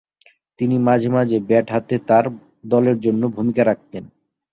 [0.59, 2.25] তিনি মাঝে মাঝে ব্যাট হাতে তার
[2.65, 4.03] দলের জন্য ভূমিকা রাখতেন।